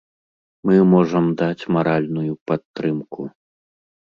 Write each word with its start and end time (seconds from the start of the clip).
Мы 0.69 0.77
можам 0.93 1.25
даць 1.41 1.67
маральную 1.75 2.33
падтрымку. 2.49 3.21